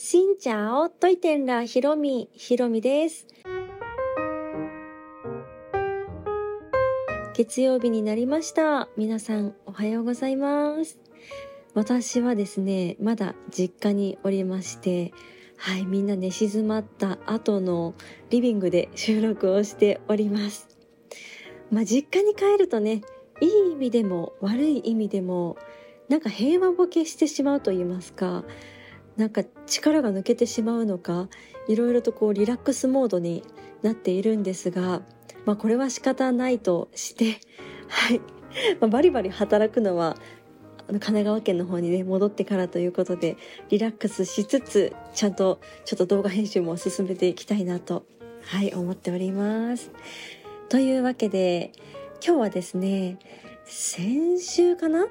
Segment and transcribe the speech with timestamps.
[0.00, 3.26] しんちゃおといてんらひろみ、ひろみです。
[7.34, 8.88] 月曜日になりました。
[8.96, 11.00] 皆さんおはようございます。
[11.74, 15.12] 私はですね、まだ実家におりまして、
[15.56, 17.96] はい、みんな寝静まった後の
[18.30, 20.68] リビングで収録をしております。
[21.72, 23.02] まあ、実家に帰るとね、
[23.40, 25.56] いい意味でも悪い意味でも、
[26.08, 28.44] なんか平和ボケしてしまうと言いますか、
[29.18, 31.28] なんか力が抜けてしまうのか
[31.68, 33.42] いろいろとこうリラックスモードに
[33.82, 35.02] なっているんですが、
[35.44, 37.40] まあ、これは仕方ないとして、
[37.88, 38.20] はい
[38.80, 40.16] まあ、バリバリ働くのは
[40.86, 43.36] 神奈川県の方にね戻ってからということで
[43.68, 48.06] リラックスしつつちゃんとちょっと動画編集も進めていきたいなと、
[48.44, 49.90] はい、思っております。
[50.68, 51.72] というわけで
[52.24, 53.18] 今日はですね
[53.64, 55.08] 先週かな？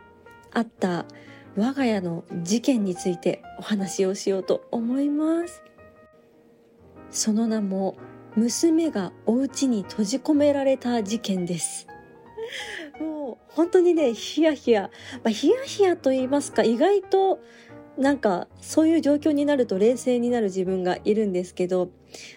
[0.53, 1.05] あった
[1.57, 5.63] 我が家の事件についてお話をしようと思います。
[7.09, 7.97] その名も
[8.36, 11.88] 娘がお家に閉じ込められた事件です。
[12.99, 14.89] もう本当にねヒヤヒヤ、ま
[15.25, 17.39] あ、ヒヤヒヤと言いますか意外と
[17.97, 21.89] なんかそういう状況になると冷静になる自分がいるんですけど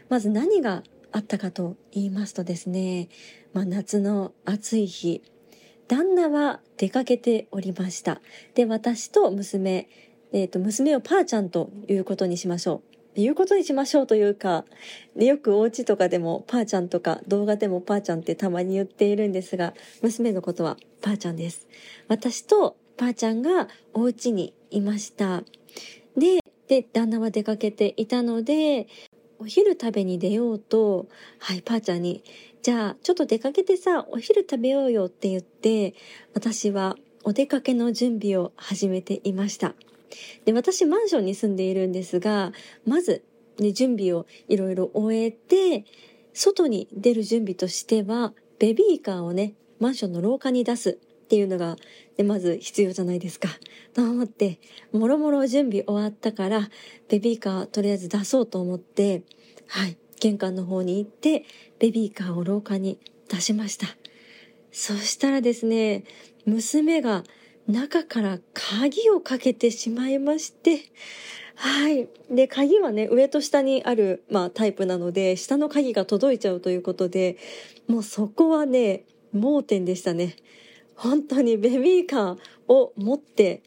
[0.08, 3.10] まず何があったかと言いますとですね、
[3.52, 5.22] まあ、夏の暑い日。
[5.90, 8.20] 旦那は出かけておりました。
[8.54, 9.88] で、私と娘、
[10.32, 12.82] えっ、と、娘をパーちゃんということにしましょ
[13.16, 13.20] う。
[13.20, 14.64] いうことにしましょうというか、
[15.16, 21.66] よくお家とかでもパーちゃんとか動画でもパーちゃんってたまに言っているんですが、娘のことはパーちゃんです。
[22.06, 25.42] 私とパーちゃんがお家にいました。
[26.16, 28.86] で、で、旦那は出かけていたので、
[29.40, 32.22] お昼食べに出ようと、はい、パーちゃんに、
[32.62, 35.94] じゃあ、ちょっと出かけてさ、お昼食べようよって言って、
[36.34, 39.74] 私はお出かけの準備を始めていました。
[40.44, 42.52] で、私マンションに住んでいるんですが、
[42.86, 43.24] まず、
[43.58, 45.84] ね、準備をいろいろ終えて、
[46.32, 51.76] 外に出る準備としては、ベビーカーをね、マンションの廊下に出すっていうのが、
[52.16, 53.48] で、まず必要じゃないですか。
[53.94, 54.58] と思って、
[54.92, 56.68] もろもろ準備終わったから、
[57.08, 59.22] ベビーカーとりあえず出そうと思って、
[59.66, 61.44] はい、玄関の方に行って、
[61.78, 62.98] ベビーカーを廊下に
[63.28, 63.86] 出しました。
[64.70, 66.04] そしたらですね、
[66.44, 67.24] 娘が
[67.66, 70.80] 中から鍵をかけてしまいまして、
[71.54, 72.08] はい。
[72.30, 77.36] で、鍵はね、上と下にある、まあ、タイプなので、下の鍵が届いちゃうということで、
[77.86, 80.36] もうそこはね、盲点でしたね。
[80.94, 82.38] 本当にベビーカー
[82.68, 83.62] を持って、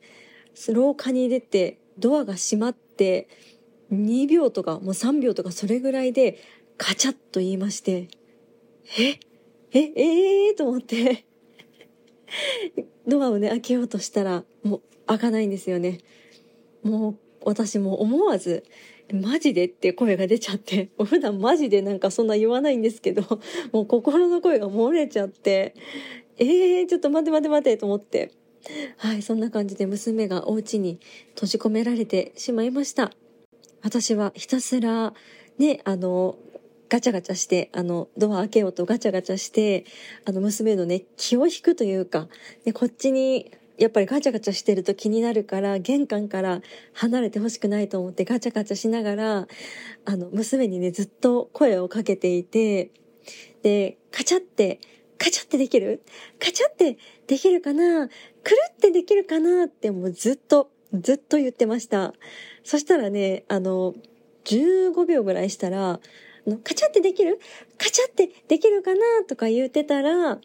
[0.72, 3.28] 廊下に出て、ドアが閉まって、
[3.94, 6.40] 2秒とか、もう3秒とかそれぐらいで、
[6.78, 8.08] カチャッと言いまして、
[8.98, 9.20] え？
[9.72, 10.48] え、え？
[10.48, 10.52] え？
[10.54, 11.26] ー、と思って、
[13.08, 16.00] ドアをね、開けようとしたら、もう開かないんですよね。
[16.84, 18.64] もう、私も思わず、
[19.12, 23.24] マジでって声が出ちゃって、普段マジでなんかそんな言わないんですけど、
[23.72, 25.76] もう心の声が漏れちゃって、
[26.38, 26.46] え？
[26.46, 28.32] えー、ちょっと待て待て待てと思って、
[28.98, 31.00] はい、そんな感じで娘がお家に
[31.36, 33.12] 閉じ込められてしまいました。
[33.84, 35.14] 私はひたすら、
[35.58, 36.38] ね、あの、
[36.90, 39.86] ガチャガチャして、あの、ドア開けようとガチャガチャして、
[40.26, 42.28] あの、娘のね、気を引くというか、
[42.66, 46.62] で、こっちに、やっぱりガチャガチャしてると気になるから、玄関から
[46.94, 49.48] 離れてほしくないと思ってガチャガチャしながら、
[50.06, 52.92] あの、娘にね、ずっと声をかけていて、
[53.64, 54.80] で、カチャって、
[55.18, 56.04] カチャってできる？
[56.38, 58.08] カチャってできるかな？
[58.08, 58.12] く
[58.52, 59.66] るってできるかな？
[59.66, 62.14] ってもうずっと、ずっと言ってました。
[62.64, 63.94] そしたらね、あの、
[64.46, 66.00] 15秒ぐらいしたら、
[66.64, 67.40] カチャってできる？
[67.78, 70.40] カチャってできるかなとか言ってたら、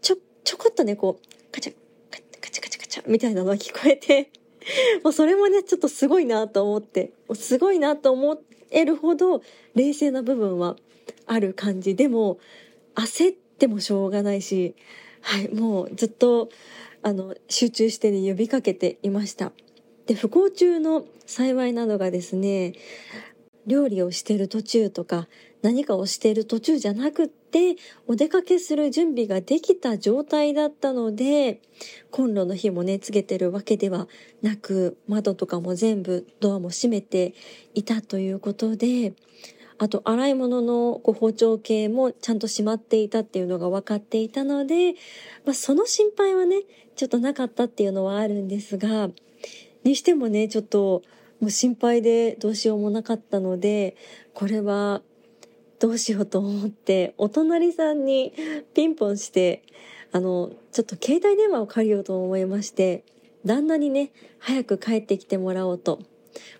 [0.00, 1.74] ちょ、ちょこっとね、こう、カチャ、
[2.10, 4.30] カチャカチャカチャカチャみたいなのが聞こえて、
[5.02, 9.42] もうそれもね、ちょっとすごいなと思って、すごいなと思えるほど
[9.74, 10.76] 冷静な部分は
[11.26, 11.94] ある感じ。
[11.94, 12.38] でも、
[12.94, 14.74] 焦ってもしょうがないし、
[15.20, 16.48] はい、もうずっと、
[17.02, 19.52] あの、集中してね、呼びかけていました。
[20.06, 22.74] で、不幸中の幸いなのがですね、
[23.66, 25.28] 料理をしている途中とか
[25.62, 31.60] 何かをしている途中じゃなくってお出かけする準備ができた状態だったので
[32.10, 34.08] コンロの火もねつけてるわけでは
[34.42, 37.34] なく窓とかも全部ドアも閉めて
[37.72, 39.14] いたということで
[39.78, 44.92] あと洗い物のこう包丁系もちゃんと閉まっていたっていうのが分かっていたので、
[45.44, 46.62] まあ、その心配はね
[46.94, 49.08] ちょっとなかったっていうのはあるんですが
[49.84, 51.02] にしてもねちょっと
[51.40, 53.96] もう心配でどうしようもなかったので、
[54.32, 55.02] これは
[55.78, 58.32] どうしようと思って、お隣さんに
[58.72, 59.62] ピンポンして、
[60.12, 63.04] あの、ちょっと携帯電話を借りようと思いまして、
[63.44, 65.98] 旦那にね、早く帰ってきてもらおうと。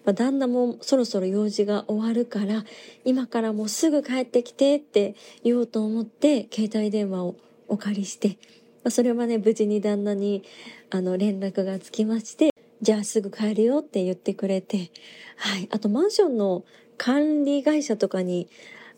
[0.05, 2.65] まあ、旦那もそろそろ用事が終わるから、
[3.07, 7.37] 今からもうすぐ帰ってきてって言おうと思って、携帯電話を
[7.69, 8.37] お借りして、
[8.83, 10.43] まあ、それはね、無事に旦那に、
[10.91, 12.54] あの、連絡がつきまして、
[12.85, 14.91] じゃあすぐ帰るよって言ってくれて、
[15.39, 15.69] はい。
[15.73, 16.67] あと、マンションの
[16.99, 18.47] 管理会社とかに、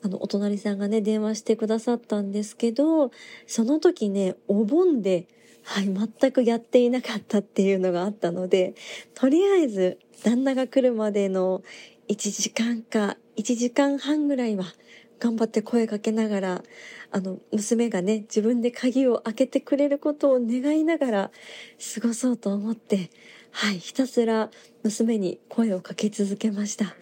[0.02, 3.12] あの、お隣さんがね、電話してくださったんですけど、
[3.46, 5.28] その時ね、お盆で、
[5.62, 8.74] はい、全くやっていなかったっていうのがあったので、
[9.14, 11.62] とりあえず、旦那が来るまでの
[12.08, 14.64] 1時間か1時間半ぐらいは
[15.20, 16.62] 頑張って声かけながら、
[17.12, 21.30] あの、娘がね、自分で鍵を開けてくれることを願いながら
[21.94, 23.10] 過ごそうと思って、
[23.58, 24.50] はい、ひたすら
[24.82, 26.94] 娘に声をかけ続けました。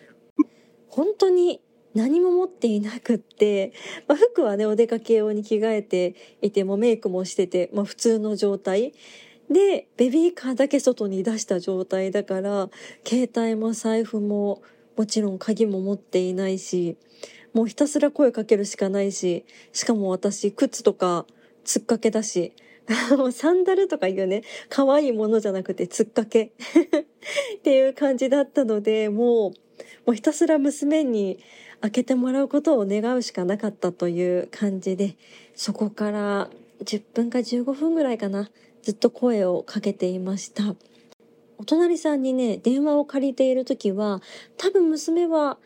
[0.89, 1.61] 本当に
[1.95, 3.73] 何も持っていなくって、
[4.07, 8.93] まあ、服はね、お出かけ用に着替えていてもメイクもしてて、まあ、普通の状態。
[9.51, 12.71] で、ベビーカーだけ外に出した状態だから、
[13.05, 14.63] 携帯も財布も、
[14.97, 16.97] もちろん鍵も持っていないし、
[17.53, 21.27] もうひたすら声かけるしかないし、しかも私、靴とか、
[21.65, 22.53] つっかけだし、
[23.33, 26.53] サンダルとかいうね、可愛いものじゃなくて、つっかけ
[27.57, 29.53] っていう感じだったので、もう、
[30.07, 31.39] もうひたすら娘に
[31.81, 35.17] 開けてもらうことを願うしかなかったという感じで、
[35.55, 36.51] そこから
[36.83, 38.51] 10分か15分ぐらいかな、
[38.83, 40.77] ずっと声をかけていました。
[41.57, 44.21] お隣さんにね、電話を借りている時は、
[44.57, 45.59] 多分娘は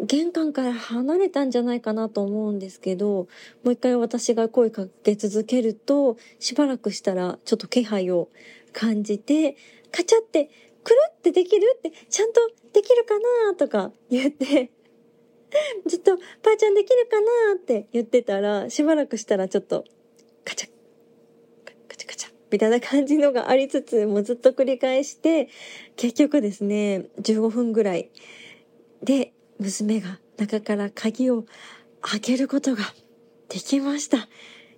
[0.00, 3.28] 玄関から離れたんじゃないかなと思うんですけど、
[3.64, 8.28] もう一回私が声かけ続けると、しばらくしたらちょっと気配を
[8.72, 9.56] 感じて、
[9.90, 10.50] カチャって、
[10.84, 12.40] くるってできるって、ちゃんと
[12.72, 14.70] できるかなとか言って、
[15.86, 16.22] ずっと、ば
[16.54, 19.84] あちゃんできるかなって言ってたら、しばらくしたらちょっと、
[20.44, 20.68] カチャ、
[21.88, 25.48] カチャカチャ、みたいな感じのがありつつ、もうずっと繰り返して、
[25.96, 28.10] 結局ですね、15分ぐらい
[29.02, 31.44] で、娘が中から鍵を
[32.00, 32.84] 開けることが
[33.48, 34.18] できました。
[34.18, 34.28] い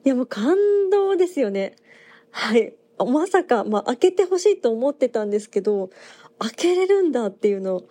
[0.05, 0.57] や、もう感
[0.91, 1.77] 動ですよね。
[2.31, 2.75] はい。
[2.99, 5.91] まさか、まあ、開けてほしいと思ってたんですけど、
[6.39, 7.83] 開けれるんだっていうの、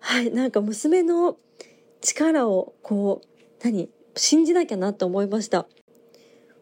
[0.00, 0.30] はい。
[0.30, 1.36] なんか娘の
[2.00, 3.26] 力を、こう、
[3.62, 5.66] 何信じなきゃなって思いました。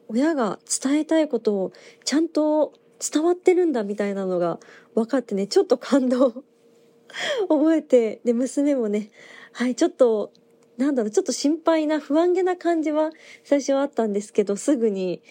[0.08, 1.72] 親が伝えたいことを
[2.04, 4.58] ちゃんと伝わってるんだみたいなのが
[4.94, 6.44] 分かってね、ちょっと感動
[7.48, 9.10] 覚えて、で、娘もね、
[9.52, 10.32] はい、ちょっと、
[10.76, 13.10] なんだろう、ちょっと心配な不安げな感じは
[13.44, 15.22] 最初はあったんですけど、すぐに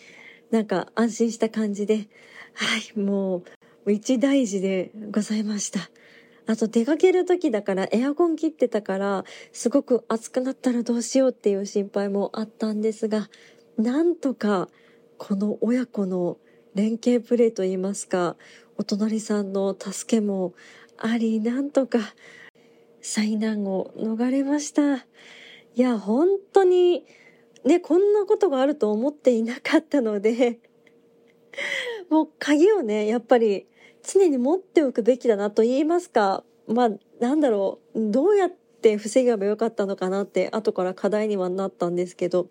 [0.51, 2.07] なんか安心した感じで、
[2.53, 2.65] は
[2.95, 3.43] い、も
[3.85, 5.89] う一大事でございました。
[6.45, 13.29] あと出かける時だからエアコン切ってたから、すごく暑くなったらどうしようっていう心配もあったんですが、
[13.77, 14.67] なんとか
[15.17, 16.37] この親子の
[16.73, 18.35] 連携プレーといいますか、
[18.77, 20.53] お隣さんの助けも
[21.05, 21.99] あり、なんとか
[23.01, 24.95] 災難を逃れました。
[24.95, 25.05] い
[25.75, 27.05] や、本当に、
[27.63, 30.59] ね、こんなことがあると思っていなかったので、
[32.09, 33.67] もう鍵をね、やっぱり
[34.03, 42.47] 常に持っておくべきだなと言いますか、まあ、なんだろう、どうやって防げばよかったのかなって後から課題にはなったんですけど、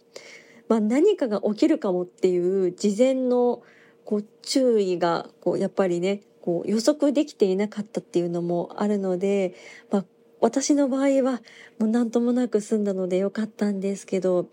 [0.68, 3.62] まあ何かが起きるかもっていう事前の
[4.04, 9.54] こう注意がこうやっぱりね、こう予測できていなかったっていうのもあるので、
[9.90, 10.04] まあ
[10.40, 11.42] 私の場合は
[11.78, 14.46] もう何ともなく済んだのでよかったんですけど、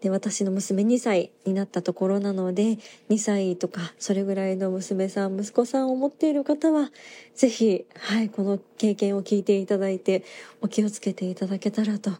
[0.00, 6.92] で、私の娘2歳になったところなので、2歳とかそれぐらいの娘さん、息子さんを持っている方は、
[7.34, 10.22] ぜひ、はい、この経験を聞いていただいて、
[10.60, 12.12] お気をつけていただけたらと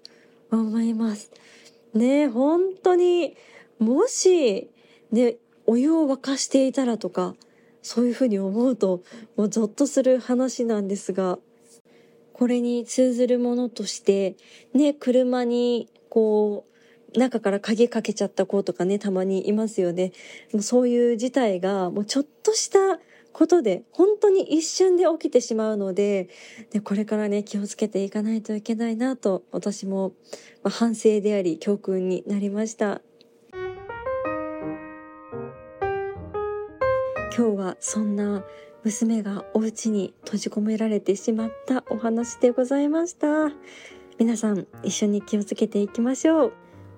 [0.50, 1.30] 思います。
[1.94, 3.36] ね、本当に、
[3.78, 4.68] もし、
[5.12, 7.36] ね、お湯を沸かしていたらとか、
[7.86, 9.04] そういうふうに思うと、
[9.36, 11.38] もうゾッとする話なんですが、
[12.32, 14.34] これに通ずるものとして、
[14.74, 16.66] ね、車に、こ
[17.14, 20.10] う、中から鍵かけちゃった子とかね、たまにいますよね。
[20.52, 22.98] もうそういう事態が、もうちょっとした
[23.32, 26.28] ことで、本当に一瞬で起きてしまうので、
[26.72, 30.12] でこれからね、気をつけていかないといけないなと、私も、
[30.64, 33.00] まあ、反省であり、教訓になりました。
[37.36, 38.42] 今日はそんな
[38.82, 43.50] 娘がお家に閉じ込められてしまったお話でございました。
[44.18, 46.52] 皆さん一緒に気をつけていきましょう。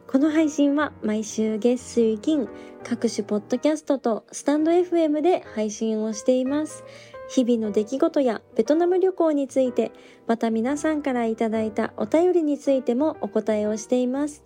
[0.07, 2.49] この配信は毎週月水金
[2.85, 6.85] 各種ポッドキャストとスタンド FM で配信をしています。
[7.28, 9.90] 日々の出来事やベトナム旅行について、
[10.28, 14.45] また皆さんからいただいたお便りについてもお答えをしています。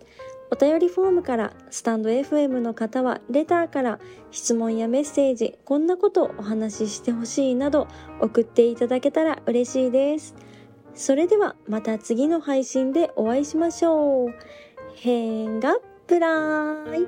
[0.51, 3.99] お便りフォームから、スタンド FM の方はレターから
[4.31, 7.87] 質問やメッセージ、こんなことをお話ししてほしいなど
[8.19, 10.35] 送っていただけたら嬉しいです。
[10.95, 14.33] それではまた次の配信でお会いしましょう。
[14.95, 17.07] 変がプライ